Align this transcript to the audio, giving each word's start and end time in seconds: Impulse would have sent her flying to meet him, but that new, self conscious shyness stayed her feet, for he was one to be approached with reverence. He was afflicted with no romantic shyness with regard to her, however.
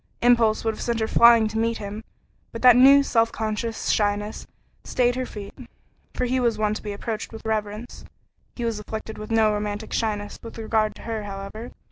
Impulse 0.23 0.65
would 0.65 0.73
have 0.73 0.81
sent 0.81 0.99
her 0.99 1.07
flying 1.07 1.47
to 1.47 1.59
meet 1.59 1.77
him, 1.77 2.03
but 2.51 2.63
that 2.63 2.75
new, 2.75 3.03
self 3.03 3.31
conscious 3.31 3.89
shyness 3.91 4.47
stayed 4.83 5.13
her 5.15 5.27
feet, 5.27 5.53
for 6.15 6.25
he 6.25 6.39
was 6.39 6.57
one 6.57 6.73
to 6.73 6.81
be 6.81 6.91
approached 6.91 7.31
with 7.31 7.45
reverence. 7.45 8.03
He 8.55 8.65
was 8.65 8.79
afflicted 8.79 9.19
with 9.19 9.29
no 9.29 9.53
romantic 9.53 9.93
shyness 9.93 10.39
with 10.41 10.57
regard 10.57 10.95
to 10.95 11.03
her, 11.03 11.25
however. 11.25 11.71